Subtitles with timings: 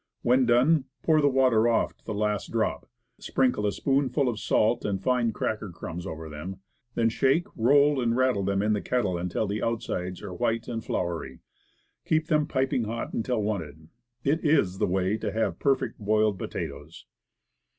[0.23, 4.83] When done, pour the water off to the last drop; sprinkle a spoonful of salt
[4.83, 6.59] and fine cracker crumbs over them;
[6.95, 10.83] then shake, roll and rattle them in the kettle until the outsides are white and
[10.83, 11.41] floury.
[12.05, 13.89] Keep them piping hot until wanted.
[14.23, 17.05] It is the way to have perfect boiled po tatoes.